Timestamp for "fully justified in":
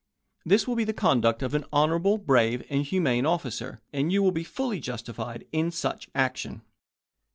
4.43-5.69